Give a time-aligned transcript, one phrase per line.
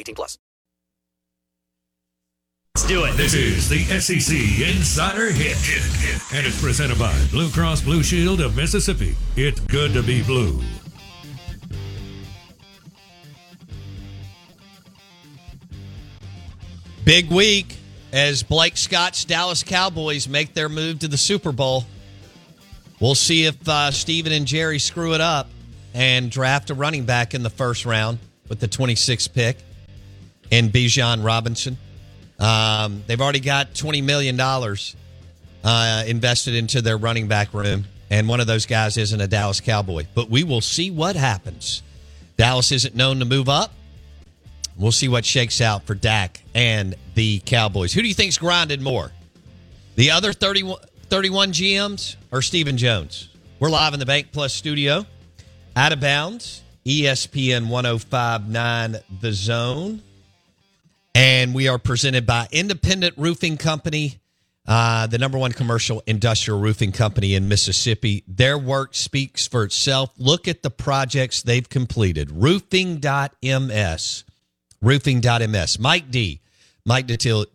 [0.00, 0.38] 18 plus.
[2.76, 3.16] Let's do it.
[3.16, 4.34] This is the SEC
[4.74, 5.56] Insider Hit.
[6.32, 9.16] And it's presented by Blue Cross Blue Shield of Mississippi.
[9.36, 10.60] It's good to be blue.
[17.04, 17.76] Big week
[18.12, 21.84] as Blake Scott's Dallas Cowboys make their move to the Super Bowl.
[23.00, 25.48] We'll see if uh, Stephen and Jerry screw it up
[25.92, 29.56] and draft a running back in the first round with the 26th pick
[30.50, 31.76] in Bijan Robinson.
[32.38, 34.40] Um, they've already got $20 million
[35.62, 39.60] uh, invested into their running back room, and one of those guys isn't a Dallas
[39.60, 40.06] Cowboy.
[40.14, 41.82] But we will see what happens.
[42.36, 43.72] Dallas isn't known to move up.
[44.76, 47.92] We'll see what shakes out for Dak and the Cowboys.
[47.92, 49.12] Who do you think's grinded more?
[49.96, 53.28] The other 31, 31 GMs or Stephen Jones?
[53.58, 55.04] We're live in the Bank Plus studio.
[55.76, 60.02] Out of bounds, ESPN 1059 The Zone.
[61.14, 64.20] And we are presented by Independent Roofing Company,
[64.66, 68.22] uh, the number one commercial industrial roofing company in Mississippi.
[68.28, 70.10] Their work speaks for itself.
[70.18, 72.30] Look at the projects they've completed.
[72.30, 74.24] Roofing.ms
[74.82, 75.78] roofing.ms.
[75.78, 76.40] Mike D.
[76.84, 77.46] Mike Detil-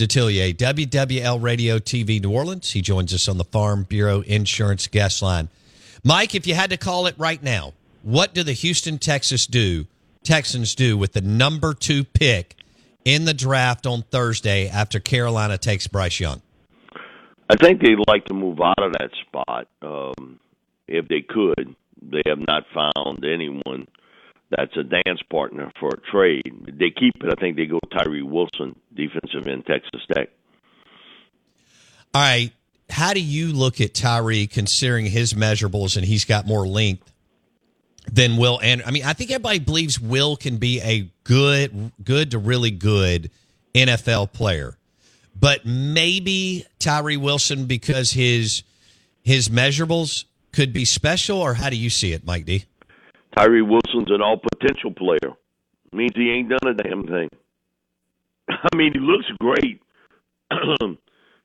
[0.00, 2.70] Detillier, WWL Radio TV New Orleans.
[2.70, 5.48] He joins us on the Farm Bureau Insurance Guest Line.
[6.04, 9.86] Mike, if you had to call it right now, what do the Houston Texas do
[10.22, 12.54] Texans do with the number two pick
[13.04, 16.42] in the draft on Thursday after Carolina takes Bryce Young?
[17.50, 20.38] I think they'd like to move out of that spot um,
[20.86, 21.74] if they could.
[22.02, 23.86] They have not found anyone
[24.50, 26.74] that's a dance partner for a trade.
[26.78, 27.30] They keep it.
[27.30, 30.28] I think they go Tyree Wilson, defensive end, Texas Tech.
[32.14, 32.52] All right.
[32.90, 37.12] How do you look at Tyree considering his measurables and he's got more length
[38.12, 38.60] than Will?
[38.62, 42.70] And I mean, I think everybody believes Will can be a good, good to really
[42.70, 43.30] good
[43.74, 44.76] NFL player,
[45.38, 48.62] but maybe Tyree Wilson because his
[49.22, 51.38] his measurables could be special.
[51.38, 52.64] Or how do you see it, Mike D?
[53.36, 55.34] Tyree Wilson's an all potential player.
[55.92, 57.28] Means he ain't done a damn thing.
[58.50, 59.80] I mean, he looks great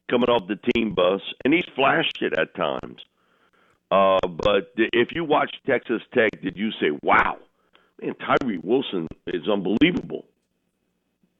[0.09, 3.01] coming off the team bus, and he's flashed it at times.
[3.93, 7.37] Uh, but if you watch Texas Tech, did you say, "Wow,
[8.01, 10.25] man, Tyree Wilson is unbelievable"?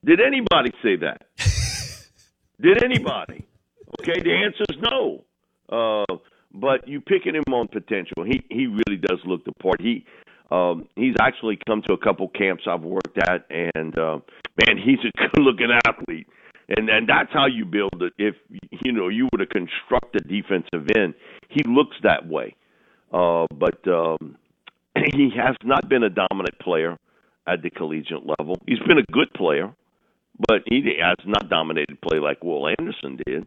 [0.05, 1.25] Did anybody say that?
[2.61, 3.43] did anybody?
[3.99, 5.23] Okay, the answer is no.
[5.67, 6.17] Uh,
[6.53, 8.23] but you picking him on potential.
[8.23, 9.81] He he really does look the part.
[9.81, 10.05] He
[10.51, 14.19] um, he's actually come to a couple camps I've worked at, and uh,
[14.67, 16.27] man, he's a good-looking athlete.
[16.75, 18.13] And and that's how you build it.
[18.17, 18.35] If
[18.83, 21.13] you know you were to construct a defensive end,
[21.49, 22.55] he looks that way.
[23.11, 24.37] Uh, but um,
[24.95, 26.97] he has not been a dominant player
[27.47, 28.57] at the collegiate level.
[28.67, 29.73] He's been a good player,
[30.47, 33.45] but he has not dominated play like Will Anderson did.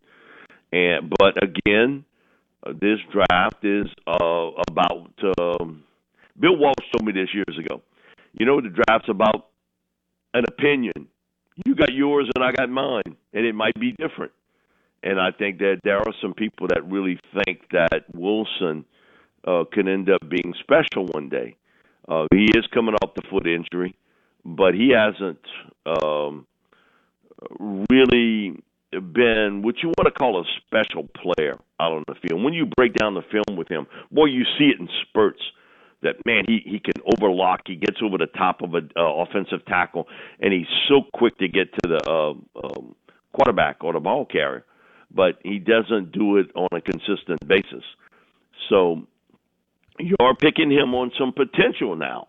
[0.73, 2.05] And but again,
[2.65, 5.11] uh, this draft is uh, about.
[5.39, 5.83] Um,
[6.39, 7.81] Bill Walsh told me this years ago.
[8.35, 9.47] You know, the draft's about
[10.35, 11.09] an opinion.
[11.65, 14.33] You got yours and I got mine, and it might be different.
[15.03, 18.85] And I think that there are some people that really think that Wilson
[19.47, 21.57] uh, can end up being special one day.
[22.09, 23.97] Uh, he is coming off the foot injury,
[24.45, 25.41] but he hasn't
[25.87, 26.47] um,
[27.91, 32.43] really been what you want to call a special player out on the field.
[32.43, 35.43] When you break down the film with him, boy, you see it in spurts.
[36.03, 37.63] That man, he he can overlock.
[37.67, 40.07] He gets over the top of an uh, offensive tackle,
[40.41, 42.31] and he's so quick to get to the uh,
[42.65, 42.95] um,
[43.33, 44.65] quarterback or the ball carrier.
[45.11, 47.85] But he doesn't do it on a consistent basis.
[48.69, 49.07] So
[49.99, 52.29] you're picking him on some potential now,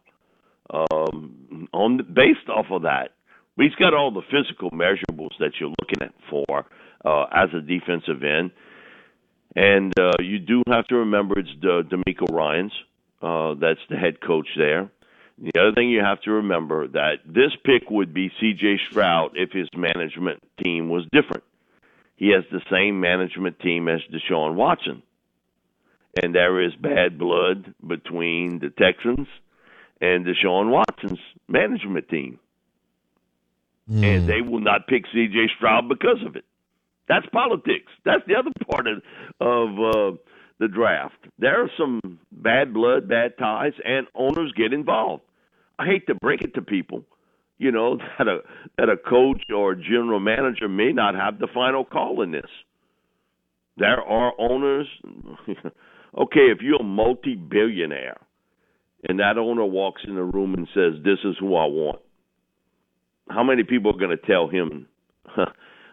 [0.69, 3.11] um, on the, based off of that.
[3.57, 6.65] He's got all the physical measurables that you're looking at for
[7.03, 8.51] uh, as a defensive end.
[9.55, 12.71] And uh, you do have to remember it's the DeMeco Ryans.
[13.21, 14.89] Uh, that's the head coach there.
[15.39, 18.79] The other thing you have to remember that this pick would be C.J.
[18.89, 21.43] Stroud if his management team was different.
[22.15, 25.03] He has the same management team as Deshaun Watson,
[26.21, 29.27] and there is bad blood between the Texans
[30.01, 32.39] and Deshaun Watson's management team
[33.87, 34.03] Hmm.
[34.03, 35.47] and they will not pick C.J.
[35.55, 36.45] Stroud because of it.
[37.07, 37.89] That's politics.
[38.03, 39.01] That's the other part of
[39.39, 40.17] of uh,
[40.59, 41.27] the draft.
[41.39, 45.23] There are some bad blood, bad ties, and owners get involved.
[45.79, 47.03] I hate to break it to people,
[47.57, 48.39] you know, that a
[48.77, 52.49] that a coach or general manager may not have the final call in this.
[53.77, 54.87] There are owners.
[56.17, 58.17] okay, if you're a multi-billionaire,
[59.07, 61.99] and that owner walks in the room and says, "This is who I want,"
[63.29, 64.87] how many people are going to tell him,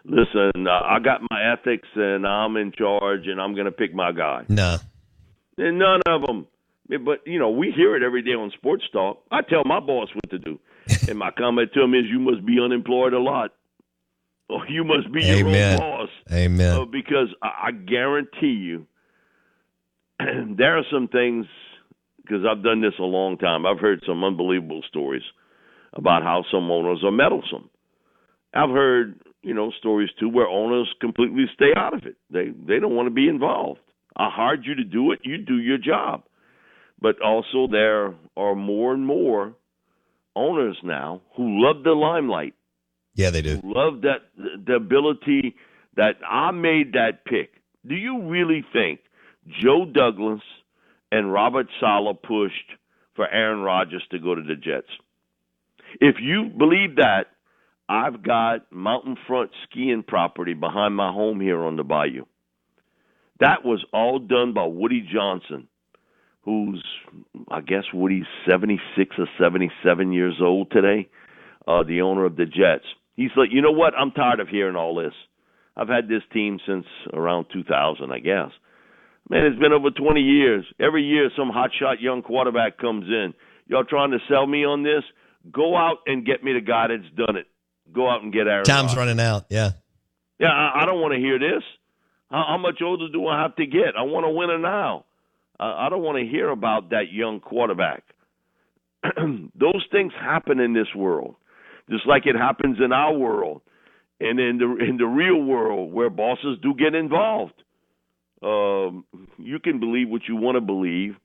[0.05, 3.93] "Listen, uh, I got my ethics and I'm in charge and I'm going to pick
[3.93, 4.45] my guy"?
[4.47, 4.77] No.
[5.57, 6.47] And none of them.
[6.87, 9.23] But you know, we hear it every day on sports talk.
[9.31, 10.59] I tell my boss what to do,
[11.09, 13.51] and my comment to him is, "You must be unemployed a lot,
[14.49, 15.73] or you must be your Amen.
[15.73, 16.79] own boss." Amen.
[16.81, 18.85] Uh, because I, I guarantee you,
[20.19, 21.45] there are some things.
[22.21, 25.21] Because I've done this a long time, I've heard some unbelievable stories
[25.93, 27.69] about how some owners are meddlesome.
[28.53, 32.17] I've heard, you know, stories too where owners completely stay out of it.
[32.31, 33.79] They they don't want to be involved.
[34.17, 35.19] I hired you to do it.
[35.23, 36.23] You do your job.
[37.01, 39.55] But also there are more and more
[40.35, 42.55] owners now who love the limelight
[43.15, 43.61] Yeah, they do.
[43.63, 44.21] love that
[44.67, 45.55] the ability
[45.95, 47.51] that I made that pick.
[47.87, 48.99] Do you really think
[49.63, 50.41] Joe Douglas
[51.11, 52.71] and Robert Saleh pushed
[53.15, 54.89] for Aaron Rodgers to go to the Jets?
[56.01, 57.27] If you believe that,
[57.87, 62.25] I've got mountain front skiing property behind my home here on the bayou.
[63.39, 65.67] That was all done by Woody Johnson,
[66.41, 66.83] who's
[67.49, 71.09] I guess Woody's 76 or 77 years old today,
[71.67, 72.85] uh, the owner of the Jets.
[73.15, 73.93] He's like, you know what?
[73.93, 75.13] I'm tired of hearing all this.
[75.77, 78.51] I've had this team since around 2000, I guess.
[79.29, 80.65] Man, it's been over 20 years.
[80.79, 83.33] Every year, some hotshot young quarterback comes in.
[83.67, 85.03] Y'all trying to sell me on this?
[85.51, 87.47] Go out and get me the guy that's done it.
[87.93, 88.63] Go out and get Aaron.
[88.63, 88.97] Time's Rodgers.
[88.97, 89.45] running out.
[89.49, 89.71] Yeah.
[90.39, 91.63] Yeah, I, I don't want to hear this.
[92.29, 93.95] How, how much older do I have to get?
[93.97, 95.05] I want a winner now.
[95.59, 98.03] I, I don't want to hear about that young quarterback.
[99.15, 101.35] Those things happen in this world,
[101.89, 103.61] just like it happens in our world,
[104.19, 107.53] and in the in the real world where bosses do get involved.
[108.41, 109.05] Um,
[109.37, 111.15] you can believe what you want to believe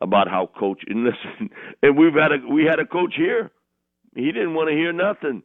[0.00, 1.50] about how coach and listen.
[1.82, 3.50] And we've had a we had a coach here.
[4.14, 5.42] He didn't want to hear nothing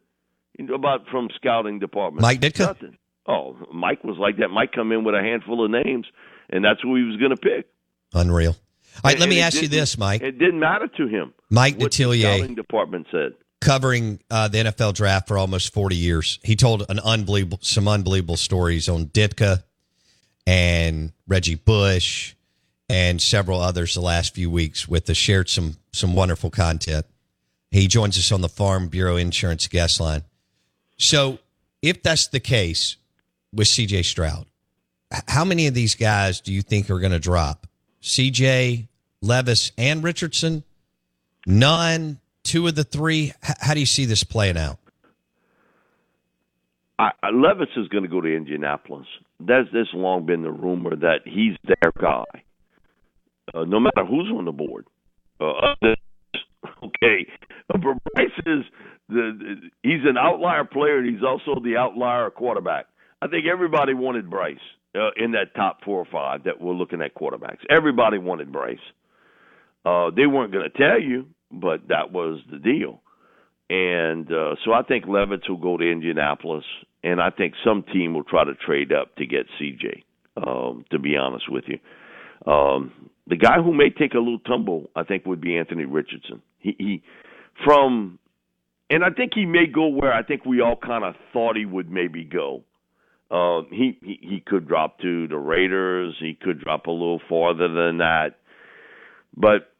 [0.74, 2.22] about from scouting department.
[2.22, 2.60] Mike Ditka?
[2.66, 2.96] Nothing.
[3.28, 4.48] Oh, Mike was like that.
[4.48, 6.06] Mike come in with a handful of names,
[6.50, 7.66] and that's who he was going to pick.
[8.14, 8.50] Unreal.
[8.52, 8.56] All
[9.04, 10.22] right, let And me ask you this, Mike.
[10.22, 11.34] It didn't matter to him.
[11.50, 12.36] Mike Detillier.
[12.36, 13.32] scouting department said.
[13.60, 16.38] covering uh, the NFL draft for almost 40 years.
[16.44, 19.64] He told an unbelievable, some unbelievable stories on Ditka
[20.46, 22.34] and Reggie Bush
[22.88, 27.04] and several others the last few weeks with the shared some, some wonderful content.
[27.70, 30.22] He joins us on the Farm Bureau Insurance guest line.
[30.96, 31.38] So
[31.82, 32.96] if that's the case
[33.52, 34.46] with CJ Stroud,
[35.28, 37.66] how many of these guys do you think are going to drop?
[38.02, 38.88] CJ,
[39.20, 40.64] Levis, and Richardson?
[41.46, 43.32] None, two of the three.
[43.42, 44.78] How do you see this playing out?
[46.98, 49.06] I, Levis is going to go to Indianapolis.
[49.38, 52.24] That's that's long been the rumor that he's their guy.
[53.54, 54.86] Uh, no matter who's on the board.
[55.38, 55.74] Uh,
[56.82, 57.26] okay,
[57.72, 58.64] uh, Bryce is
[59.08, 60.98] the, he's an outlier player.
[60.98, 62.86] and He's also the outlier quarterback.
[63.22, 64.56] I think everybody wanted Bryce
[64.94, 67.58] uh, in that top four or five that were looking at quarterbacks.
[67.70, 68.78] Everybody wanted Bryce.
[69.84, 73.00] Uh, they weren't going to tell you, but that was the deal.
[73.68, 76.64] And uh, so I think Levis will go to Indianapolis,
[77.02, 80.02] and I think some team will try to trade up to get CJ.
[80.36, 81.78] Um, to be honest with you,
[82.52, 82.92] um,
[83.26, 86.42] the guy who may take a little tumble, I think, would be Anthony Richardson.
[86.58, 87.02] He, he
[87.64, 88.18] from
[88.90, 91.64] and I think he may go where I think we all kind of thought he
[91.64, 92.62] would maybe go.
[93.30, 96.14] Uh, he, he he could drop to the Raiders.
[96.20, 98.36] He could drop a little farther than that,
[99.36, 99.72] but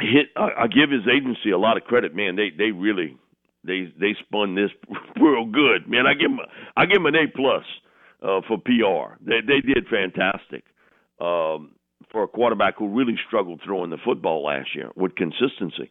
[0.00, 0.28] hit.
[0.36, 2.36] I, I give his agency a lot of credit, man.
[2.36, 3.18] They they really
[3.62, 4.70] they they spun this
[5.20, 6.06] real good, man.
[6.06, 6.38] I give him
[6.76, 7.64] I give him an A plus
[8.22, 9.22] uh, for PR.
[9.22, 10.64] They they did fantastic
[11.20, 11.72] um,
[12.10, 15.90] for a quarterback who really struggled throwing the football last year with consistency.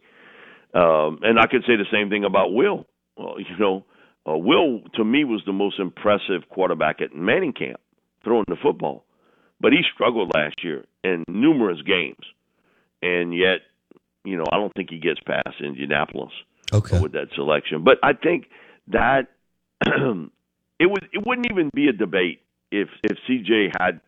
[0.75, 2.85] Um, and I could say the same thing about Will.
[3.17, 3.85] Well, you know,
[4.27, 7.79] uh, Will to me was the most impressive quarterback at Manning camp
[8.23, 9.05] throwing the football,
[9.61, 12.25] but he struggled last year in numerous games,
[13.01, 13.59] and yet,
[14.23, 16.31] you know, I don't think he gets past Indianapolis
[16.73, 16.99] Okay.
[16.99, 17.83] with that selection.
[17.83, 18.45] But I think
[18.87, 19.27] that
[19.85, 22.41] it would it wouldn't even be a debate
[22.71, 24.01] if if CJ had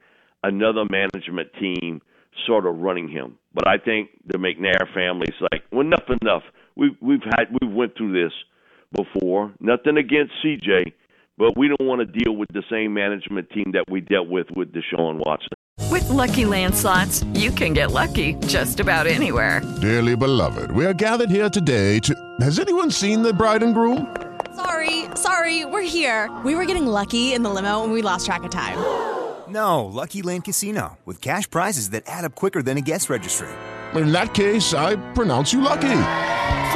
[0.44, 2.02] another management team
[2.46, 3.38] sort of running him.
[3.54, 6.44] But I think the McNair family's like, well, enough, enough.
[6.78, 8.34] We've we've had we've went through this
[8.96, 9.52] before.
[9.60, 10.94] Nothing against CJ,
[11.38, 14.48] but we don't want to deal with the same management team that we dealt with
[14.56, 15.50] with Deshaun Watson.
[15.92, 19.62] With Lucky Land slots, you can get lucky just about anywhere.
[19.82, 22.16] Dearly beloved, we are gathered here today to.
[22.42, 24.16] Has anyone seen the bride and groom?
[24.56, 26.32] Sorry, sorry, we're here.
[26.46, 28.78] We were getting lucky in the limo and we lost track of time.
[29.48, 33.48] No, Lucky Land Casino, with cash prizes that add up quicker than a guest registry.
[33.96, 36.36] In that case, I pronounce you lucky.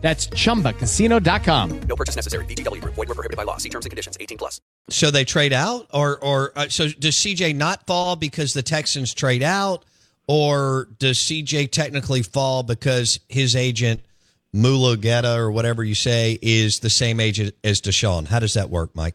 [0.00, 1.80] That's chumbacasino.com.
[1.82, 2.44] No purchase necessary.
[2.46, 2.94] VGW Group.
[2.94, 3.58] Void were prohibited by law.
[3.58, 4.16] See terms and conditions.
[4.20, 4.60] 18 plus.
[4.88, 9.14] So they trade out, or or uh, so does CJ not fall because the Texans
[9.14, 9.84] trade out,
[10.26, 14.00] or does CJ technically fall because his agent
[14.54, 18.26] Mulugheta or whatever you say is the same agent as Deshaun?
[18.26, 19.14] How does that work, Mike?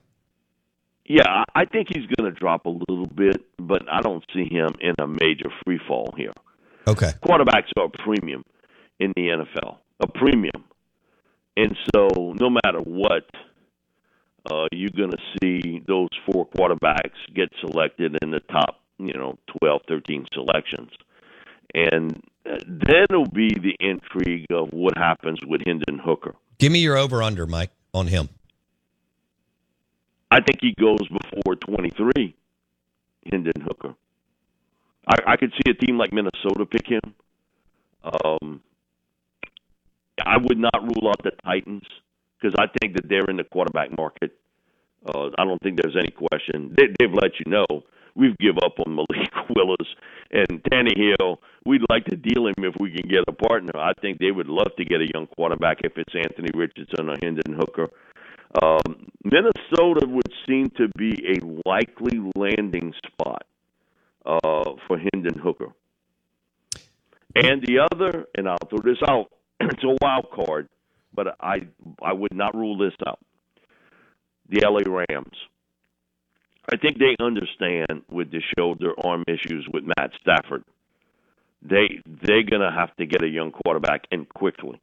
[1.07, 4.47] Yeah, I I think he's going to drop a little bit, but I don't see
[4.49, 6.33] him in a major free fall here.
[6.87, 7.11] Okay.
[7.25, 8.43] quarterbacks are a premium
[8.99, 10.63] in the NFL, a premium.
[11.57, 13.29] And so, no matter what,
[14.49, 19.37] uh, you're going to see those four quarterbacks get selected in the top, you know,
[19.59, 20.91] 12, 13 selections.
[21.73, 26.35] And uh, then it'll be the intrigue of what happens with Hendon Hooker.
[26.57, 28.29] Give me your over under, Mike, on him.
[30.29, 32.35] I think he goes before 23,
[33.31, 33.95] Hendon Hooker.
[35.07, 37.13] I, I could see a team like Minnesota pick him.
[38.03, 38.61] Um,
[40.23, 41.83] I would not rule out the Titans
[42.37, 44.33] because I think that they're in the quarterback market.
[45.05, 46.73] Uh, I don't think there's any question.
[46.75, 47.83] They, they've let you know
[48.15, 49.87] we've give up on Malik Willis
[50.31, 51.37] and Tannehill.
[51.65, 53.77] We'd like to deal him if we can get a partner.
[53.77, 57.15] I think they would love to get a young quarterback if it's Anthony Richardson or
[57.21, 57.89] Hendon Hooker.
[58.61, 63.45] Um, Minnesota would seem to be a likely landing spot
[64.25, 65.73] uh, for Hendon Hooker.
[67.35, 69.29] And the other, and I'll throw this out,
[69.71, 70.69] it's a wild card,
[71.13, 71.67] but I
[72.01, 73.19] I would not rule this out.
[74.49, 75.35] The LA Rams.
[76.71, 80.63] I think they understand with the shoulder arm issues with Matt Stafford.
[81.61, 84.79] They they're gonna have to get a young quarterback in quickly,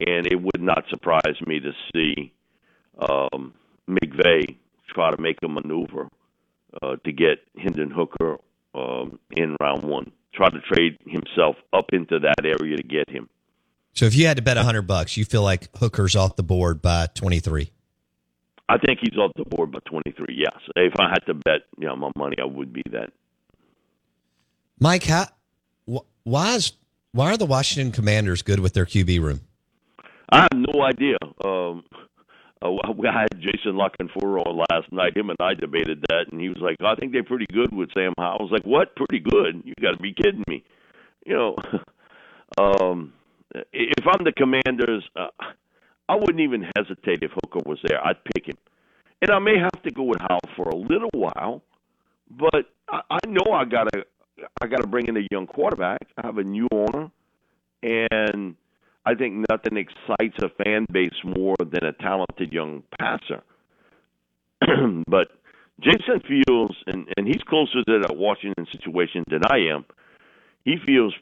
[0.00, 2.32] and it would not surprise me to see
[2.98, 3.54] um,
[3.88, 4.56] McVay
[4.88, 6.08] try to make a maneuver
[6.82, 8.38] uh, to get Hendon Hooker
[8.74, 10.12] um, in round one.
[10.32, 13.28] Try to trade himself up into that area to get him.
[13.94, 16.42] So if you had to bet a hundred bucks, you feel like Hooker's off the
[16.42, 17.70] board by twenty three.
[18.68, 20.36] I think he's off the board by 23.
[20.38, 23.10] Yes, if I had to bet, you know, my money, I would be that.
[24.80, 25.26] Mike, how,
[25.86, 26.72] wh- why is
[27.12, 29.40] why are the Washington Commanders good with their QB room?
[30.30, 31.16] I have no idea.
[31.44, 31.84] Um,
[32.62, 35.16] uh, we had Jason La Canfora on last night.
[35.16, 37.90] Him and I debated that, and he was like, "I think they're pretty good with
[37.92, 38.96] Sam Howell." I was like, "What?
[38.96, 39.62] Pretty good?
[39.64, 40.64] You got to be kidding me!"
[41.26, 41.56] You know,
[42.58, 43.12] um,
[43.72, 45.28] if I'm the Commanders, uh,
[46.08, 48.04] I wouldn't even hesitate if Hooker was there.
[48.04, 48.56] I'd pick him,
[49.22, 51.62] and I may have to go with Howell for a little while,
[52.30, 54.04] but I, I know I gotta,
[54.60, 56.06] I gotta bring in a young quarterback.
[56.18, 57.10] I have a new owner,
[57.82, 58.54] and
[59.06, 63.42] I think nothing excites a fan base more than a talented young passer.
[65.06, 65.28] but
[65.80, 69.84] Jason feels, and, and he's closer to that Washington situation than I am.
[70.64, 71.14] he feels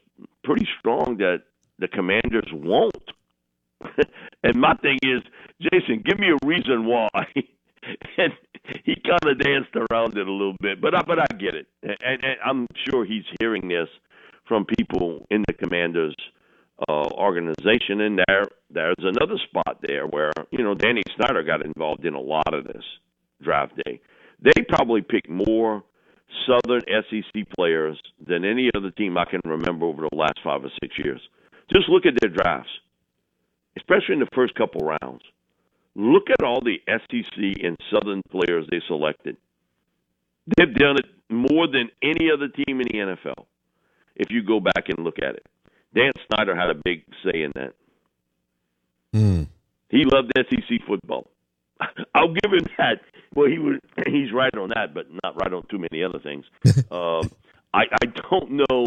[0.43, 1.43] pretty strong that
[1.79, 3.11] the Commanders won't.
[4.43, 5.21] and my thing is,
[5.61, 7.09] Jason, give me a reason why.
[8.17, 8.33] and
[8.85, 11.67] he kind of danced around it a little bit, but I, but I get it,
[11.81, 13.89] and, and I'm sure he's hearing this
[14.47, 16.15] from people in the Commanders
[16.87, 22.05] uh, organization, and there there's another spot there where you know Danny Snyder got involved
[22.05, 22.83] in a lot of this
[23.41, 23.99] draft day.
[24.41, 25.83] They probably picked more
[26.47, 30.71] Southern SEC players than any other team I can remember over the last five or
[30.81, 31.21] six years.
[31.71, 32.69] Just look at their drafts,
[33.77, 35.21] especially in the first couple rounds.
[35.95, 39.37] Look at all the SEC and Southern players they selected.
[40.57, 43.45] They've done it more than any other team in the NFL.
[44.15, 45.45] If you go back and look at it,
[45.95, 47.73] Dan Snyder had a big say in that.
[49.13, 49.47] Mm.
[49.89, 51.29] He loved SEC football.
[52.15, 53.01] I'll give him that.
[53.35, 56.45] Well, he was he's right on that, but not right on too many other things.
[56.91, 57.29] um,
[57.73, 58.85] I I don't know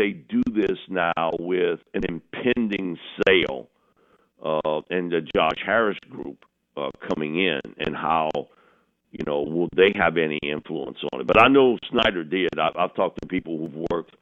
[0.00, 3.68] they do this now with an impending sale
[4.42, 6.44] uh, and the Josh Harris group
[6.76, 8.30] uh, coming in, and how
[9.10, 11.26] you know will they have any influence on it?
[11.26, 12.58] But I know Snyder did.
[12.58, 14.16] I, I've talked to people who've worked,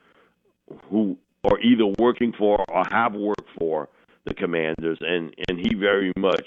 [0.90, 3.88] who are either working for or have worked for
[4.24, 6.46] the Commanders, and and he very much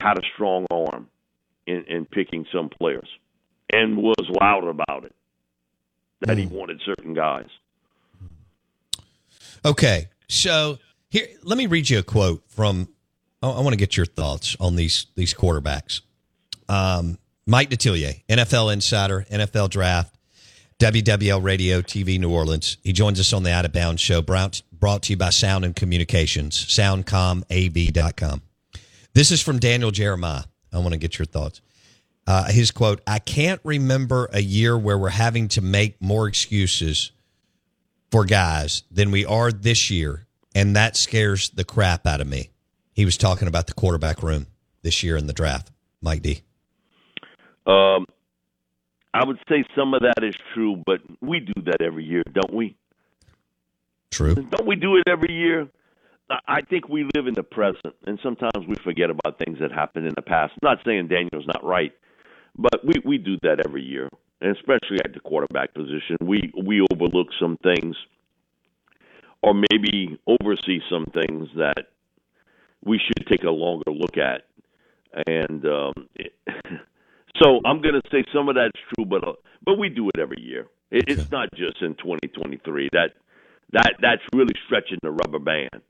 [0.00, 1.08] had a strong arm
[1.66, 3.08] in, in picking some players,
[3.72, 5.14] and was loud about it
[6.20, 7.48] that he wanted certain guys.
[9.64, 10.78] Okay, so
[11.10, 12.88] here, let me read you a quote from.
[13.42, 16.00] I, I want to get your thoughts on these these quarterbacks.
[16.68, 20.14] Um, Mike Detillier, NFL insider, NFL draft,
[20.78, 22.76] WWL Radio, TV New Orleans.
[22.82, 25.64] He joins us on the Out of Bounds show, brought, brought to you by Sound
[25.64, 28.42] and Communications, soundcomav.com.
[29.14, 30.44] This is from Daniel Jeremiah.
[30.72, 31.60] I want to get your thoughts.
[32.26, 37.10] Uh, his quote I can't remember a year where we're having to make more excuses
[38.12, 42.50] for guys than we are this year, and that scares the crap out of me.
[42.92, 44.46] He was talking about the quarterback room
[44.82, 45.70] this year in the draft.
[46.02, 46.42] Mike D.
[47.66, 48.06] Um,
[49.14, 52.52] I would say some of that is true, but we do that every year, don't
[52.52, 52.76] we?
[54.10, 54.34] True.
[54.34, 55.68] Don't we do it every year?
[56.46, 60.06] I think we live in the present, and sometimes we forget about things that happened
[60.06, 60.52] in the past.
[60.62, 61.92] I'm not saying Daniel's not right,
[62.56, 64.08] but we we do that every year,
[64.42, 66.16] and especially at the quarterback position.
[66.20, 67.96] We we overlook some things,
[69.42, 71.88] or maybe oversee some things that
[72.84, 74.42] we should take a longer look at.
[75.26, 76.34] And um, it,
[77.42, 80.18] so I'm going to say some of that's true, but uh, but we do it
[80.20, 80.66] every year.
[80.90, 82.88] It, It's not just in 2023.
[82.92, 83.12] That
[83.72, 85.82] that that's really stretching the rubber band.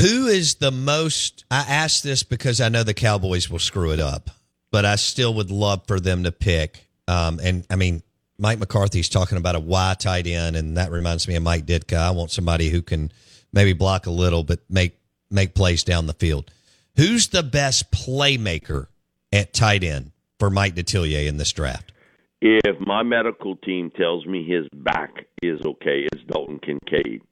[0.00, 1.44] Who is the most?
[1.50, 4.30] I ask this because I know the Cowboys will screw it up,
[4.74, 6.88] but I still would love for them to pick.
[7.06, 8.02] Um, and I mean,
[8.38, 11.96] Mike McCarthy's talking about a Y tight end, and that reminds me of Mike Ditka.
[11.96, 13.12] I want somebody who can
[13.52, 14.98] maybe block a little, but make
[15.30, 16.50] make plays down the field.
[16.96, 18.88] Who's the best playmaker
[19.32, 20.10] at tight end
[20.40, 21.92] for Mike Detillier in this draft?
[22.40, 27.22] If my medical team tells me his back is okay, it's Dalton Kincaid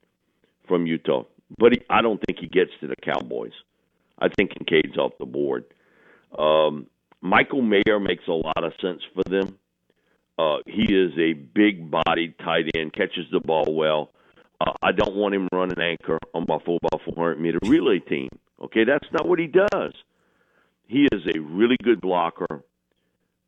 [0.68, 1.24] from Utah.
[1.58, 3.50] But he, I don't think he gets to the Cowboys.
[4.16, 5.64] I think Kincaid's off the board.
[6.38, 6.86] Um,
[7.22, 9.56] Michael Mayer makes a lot of sense for them.
[10.38, 14.10] Uh, he is a big bodied tight end, catches the ball well.
[14.60, 18.28] Uh, I don't want him running anchor on my 4 by 400 meter relay team.
[18.60, 19.92] Okay, that's not what he does.
[20.86, 22.62] He is a really good blocker.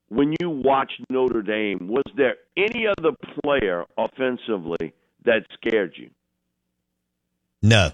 [0.09, 3.11] When you watch Notre Dame, was there any other
[3.43, 4.93] player offensively
[5.25, 6.11] that scared you?
[7.63, 7.91] No.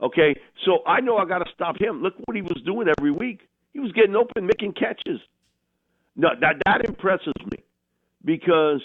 [0.00, 2.02] Okay, so I know I got to stop him.
[2.02, 3.40] Look what he was doing every week.
[3.74, 5.20] He was getting open, making catches.
[6.16, 7.62] No, that that impresses me
[8.24, 8.80] because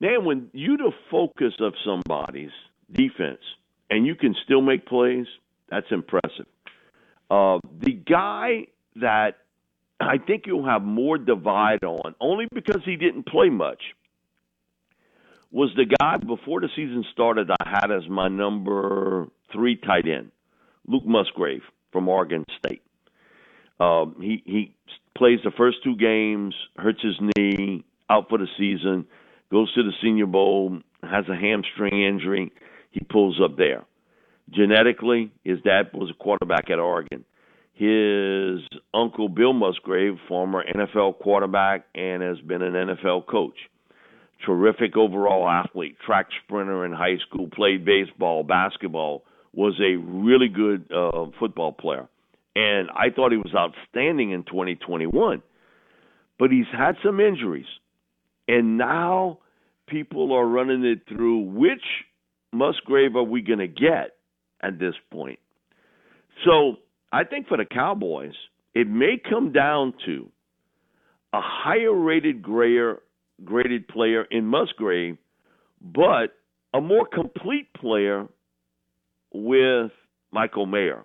[0.00, 2.50] man, when you the focus of somebody's
[2.92, 3.40] defense
[3.90, 5.26] and you can still make plays,
[5.70, 6.46] that's impressive.
[7.30, 8.66] Uh, the guy
[8.96, 9.38] that
[9.98, 13.80] I think you'll have more divide on, only because he didn't play much,
[15.50, 20.30] was the guy before the season started I had as my number three tight end,
[20.86, 22.82] Luke Musgrave from Oregon State.
[23.78, 24.74] Um, he he
[25.16, 29.06] plays the first two games, hurts his knee, out for the season,
[29.50, 32.52] goes to the Senior Bowl, has a hamstring injury.
[32.90, 33.84] He pulls up there.
[34.50, 37.24] Genetically, his dad was a quarterback at Oregon.
[37.74, 38.60] His
[38.94, 43.56] uncle Bill Musgrave, former NFL quarterback and has been an NFL coach.
[44.44, 50.90] Terrific overall athlete, track sprinter in high school, played baseball, basketball, was a really good
[50.92, 52.08] uh, football player.
[52.56, 55.42] And I thought he was outstanding in 2021.
[56.38, 57.66] but he's had some injuries.
[58.48, 59.38] And now
[59.86, 61.82] people are running it through which
[62.52, 64.16] Musgrave are we going to get
[64.62, 65.38] at this point?
[66.44, 66.76] So
[67.12, 68.34] I think for the Cowboys,
[68.74, 70.30] it may come down to
[71.32, 73.02] a higher rated grayer,
[73.44, 75.18] graded player in Musgrave,
[75.80, 76.34] but
[76.72, 78.26] a more complete player
[79.32, 79.90] with
[80.32, 81.04] Michael Mayer.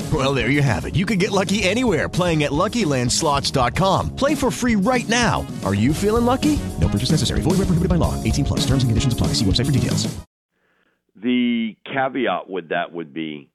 [0.11, 0.95] Well, there you have it.
[0.95, 4.15] You can get lucky anywhere playing at LuckyLandSlots.com.
[4.15, 5.45] Play for free right now.
[5.63, 6.59] Are you feeling lucky?
[6.79, 7.41] No purchase necessary.
[7.41, 8.21] Void where prohibited by law.
[8.23, 8.59] 18 plus.
[8.61, 9.27] Terms and conditions apply.
[9.27, 10.13] See website for details.
[11.15, 13.49] The caveat with that would be,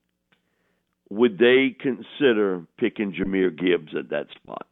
[1.09, 4.67] would they consider picking Jahmyr Gibbs at that spot?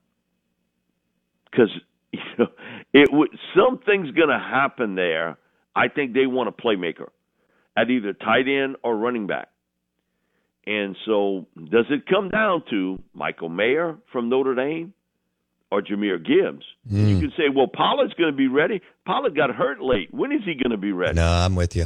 [1.51, 1.69] Because
[2.11, 2.47] you know,
[2.93, 5.37] it would something's going to happen there.
[5.75, 7.09] I think they want a playmaker
[7.77, 9.49] at either tight end or running back.
[10.67, 14.93] And so, does it come down to Michael Mayer from Notre Dame
[15.71, 16.65] or Jahmyr Gibbs?
[16.89, 17.07] Hmm.
[17.07, 18.81] You can say, well, Pollard's going to be ready.
[19.05, 20.11] Pollard got hurt late.
[20.11, 21.15] When is he going to be ready?
[21.15, 21.85] No, I'm with you.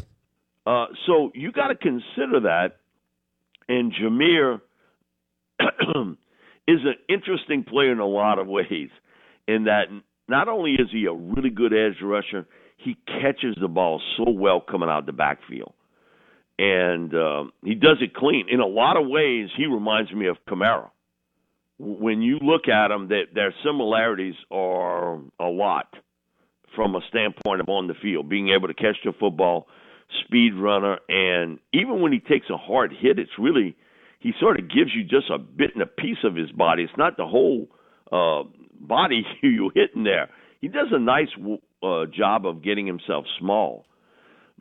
[0.66, 2.78] Uh, so you got to consider that.
[3.68, 4.62] And Jahmyr
[6.68, 8.90] is an interesting player in a lot of ways,
[9.48, 9.86] in that
[10.30, 14.62] not only is he a really good edge rusher, he catches the ball so well
[14.62, 15.74] coming out the backfield.
[16.60, 18.48] And um, he does it clean.
[18.50, 20.90] In a lot of ways, he reminds me of Kamara.
[21.78, 25.88] When you look at him, that their similarities are a lot
[26.76, 29.68] from a standpoint of on the field, being able to catch the football,
[30.26, 33.78] speed runner, and even when he takes a hard hit, it's really
[34.20, 36.84] he sort of gives you just a bit and a piece of his body.
[36.84, 37.70] It's not the whole
[38.12, 38.44] uh,
[38.82, 40.30] body you hitting there.
[40.60, 41.30] He does a nice
[41.82, 43.86] uh, job of getting himself small,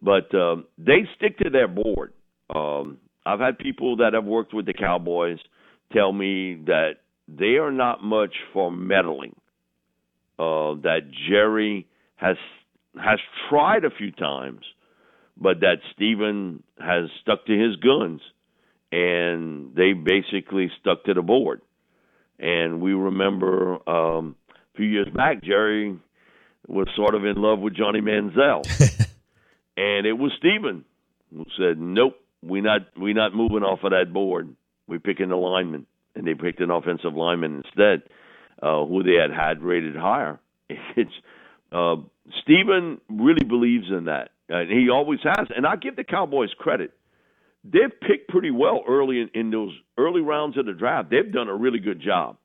[0.00, 2.12] but um, they stick to their board.
[2.54, 5.38] Um, I've had people that have worked with the Cowboys
[5.92, 9.34] tell me that they are not much for meddling.
[10.38, 12.36] Uh, that Jerry has
[12.96, 14.60] has tried a few times,
[15.36, 18.20] but that Stephen has stuck to his guns,
[18.92, 21.60] and they basically stuck to the board.
[22.38, 25.98] And we remember um, a few years back, Jerry
[26.68, 28.62] was sort of in love with Johnny Manziel,
[29.78, 30.84] and it was Stephen
[31.32, 34.54] who said, "Nope, we not we not moving off of that board.
[34.88, 35.86] We're picking the lineman."
[36.16, 38.02] And they picked an offensive lineman instead,
[38.60, 40.40] uh, who they had had rated higher.
[40.96, 41.12] It's
[41.70, 41.96] uh,
[42.42, 45.46] Stephen really believes in that, and he always has.
[45.54, 46.92] And I give the Cowboys credit;
[47.62, 51.10] they've picked pretty well early in, in those early rounds of the draft.
[51.10, 52.36] They've done a really good job.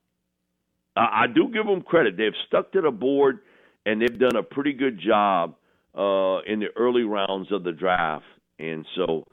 [0.95, 3.39] I do give them credit; they've stuck to the board,
[3.85, 5.55] and they've done a pretty good job
[5.95, 8.25] uh, in the early rounds of the draft.
[8.59, 9.25] And so,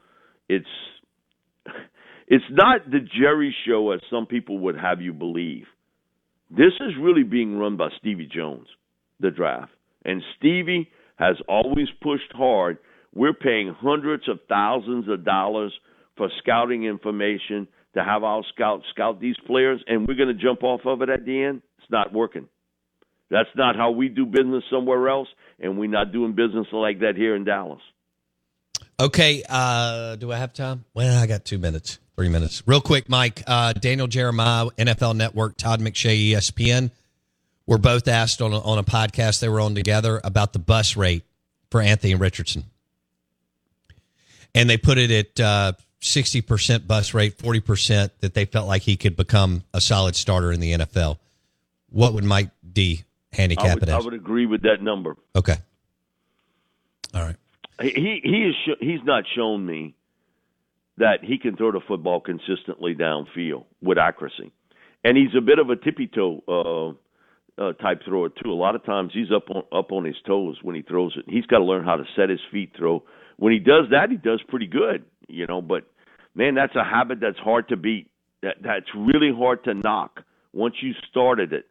[0.49, 0.65] it's
[2.27, 5.65] it's not the Jerry show as some people would have you believe.
[6.49, 8.67] This is really being run by Stevie Jones,
[9.19, 9.71] the draft.
[10.03, 12.77] And Stevie has always pushed hard.
[13.13, 15.73] We're paying hundreds of thousands of dollars
[16.17, 20.63] for scouting information to have our scouts scout these players, and we're going to jump
[20.63, 21.61] off of it at the end.
[21.79, 22.47] It's not working.
[23.31, 27.15] That's not how we do business somewhere else, and we're not doing business like that
[27.15, 27.79] here in Dallas.
[28.99, 30.83] Okay, uh, do I have time?
[30.93, 32.61] Well, I got two minutes, three minutes.
[32.67, 33.41] Real quick, Mike.
[33.47, 36.91] Uh, Daniel Jeremiah, NFL Network, Todd McShay, ESPN,
[37.65, 40.97] were both asked on a, on a podcast they were on together about the bus
[40.97, 41.23] rate
[41.71, 42.65] for Anthony Richardson.
[44.53, 48.97] And they put it at uh, 60% bus rate, 40% that they felt like he
[48.97, 51.17] could become a solid starter in the NFL.
[51.89, 55.15] What would Mike D handicap I would, it I would agree with that number.
[55.35, 55.55] Okay.
[57.13, 57.35] All right.
[57.81, 59.95] He he is sh- he's not shown me
[60.97, 64.51] that he can throw the football consistently downfield with accuracy,
[65.03, 68.51] and he's a bit of a tippy toe uh, uh, type thrower too.
[68.51, 71.25] A lot of times he's up on up on his toes when he throws it.
[71.27, 73.03] He's got to learn how to set his feet throw.
[73.37, 75.61] When he does that, he does pretty good, you know.
[75.61, 75.85] But
[76.35, 78.09] man, that's a habit that's hard to beat.
[78.43, 81.65] That that's really hard to knock once you started it.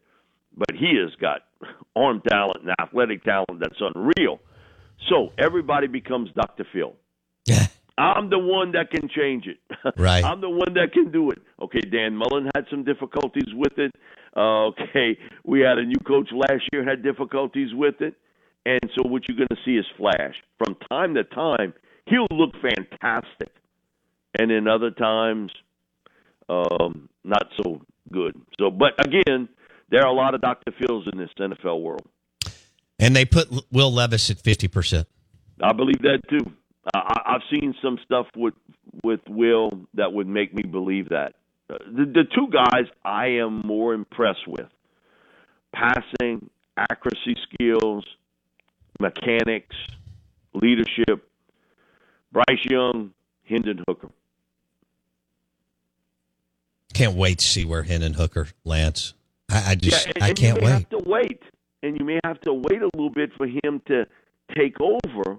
[0.57, 1.43] But he has got
[1.97, 4.41] arm talent and athletic talent that's unreal.
[5.09, 6.67] So everybody becomes Dr.
[6.73, 6.95] Phil.
[8.01, 9.59] I'm the one that can change it.
[9.97, 10.23] Right.
[10.23, 11.39] I'm the one that can do it.
[11.61, 13.95] Okay, Dan Mullen had some difficulties with it.
[14.37, 18.15] Uh, okay, we had a new coach last year had difficulties with it.
[18.67, 20.35] And so what you're going to see is flash.
[20.59, 21.73] From time to time,
[22.07, 23.53] he'll look fantastic.
[24.39, 25.51] And then other times,
[26.51, 27.81] um, not so
[28.13, 28.35] good.
[28.59, 29.49] So, but again,
[29.91, 30.73] there are a lot of Dr.
[30.73, 32.07] Fields in this NFL world.
[32.99, 35.07] And they put Will Levis at 50%.
[35.63, 36.53] I believe that too.
[36.95, 38.55] I, I've seen some stuff with
[39.05, 41.35] with Will that would make me believe that.
[41.69, 44.67] Uh, The, the two guys I am more impressed with:
[45.75, 48.05] passing, accuracy skills,
[48.99, 49.77] mechanics,
[50.55, 51.27] leadership.
[52.33, 53.13] Bryce Young,
[53.45, 54.09] Hendon Hooker.
[56.95, 59.15] Can't wait to see where Hendon Hooker lands.
[59.51, 60.73] I, I just, yeah, and, I can't you may wait.
[60.73, 61.43] have to wait,
[61.83, 64.07] and you may have to wait a little bit for him to
[64.57, 65.39] take over.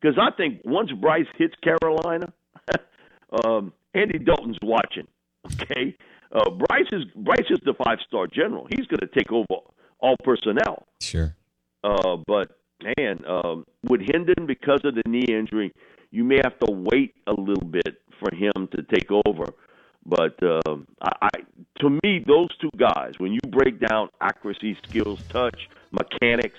[0.00, 2.32] Because I think once Bryce hits Carolina,
[3.44, 5.06] um, Andy Dalton's watching.
[5.46, 5.96] Okay,
[6.32, 8.66] uh, Bryce is Bryce is the five star general.
[8.70, 9.46] He's going to take over
[10.00, 10.86] all personnel.
[11.00, 11.34] Sure.
[11.82, 12.58] Uh, but
[12.96, 15.72] man, um, with Hendon because of the knee injury,
[16.10, 19.44] you may have to wait a little bit for him to take over.
[20.06, 21.30] But um, I, I,
[21.80, 26.58] to me, those two guys, when you break down accuracy, skills, touch, mechanics,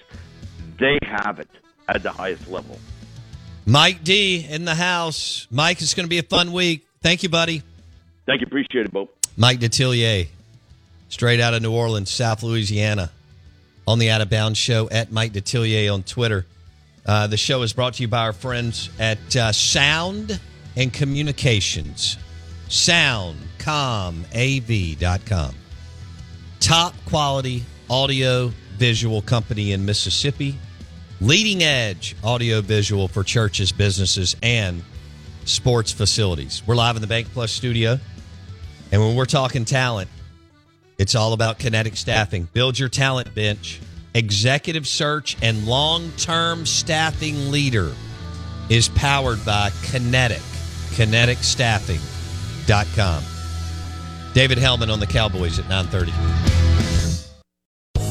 [0.79, 1.49] they have it
[1.87, 2.79] at the highest level.
[3.65, 5.47] Mike D in the house.
[5.51, 6.87] Mike, it's going to be a fun week.
[7.01, 7.63] Thank you, buddy.
[8.25, 8.47] Thank you.
[8.47, 9.09] Appreciate it, Bo.
[9.37, 10.27] Mike Detillier,
[11.09, 13.11] straight out of New Orleans, South Louisiana,
[13.87, 16.45] on the Out of Bounds Show at Mike Detillier on Twitter.
[17.05, 20.39] Uh, the show is brought to you by our friends at uh, Sound
[20.75, 22.17] and Communications,
[22.71, 25.55] soundcomav.com.
[26.61, 30.57] Top quality audio visual company in Mississippi,
[31.19, 34.83] leading edge audio visual for churches, businesses, and
[35.43, 36.63] sports facilities.
[36.65, 37.99] We're live in the Bank Plus studio.
[38.91, 40.09] And when we're talking talent,
[40.97, 42.47] it's all about kinetic staffing.
[42.53, 43.81] Build your talent bench.
[44.13, 47.91] Executive search and long term staffing leader
[48.69, 50.41] is powered by Kinetic,
[50.91, 51.93] kineticstaffing.com.
[51.93, 52.10] David
[54.57, 56.60] Helman on the Cowboys at 930.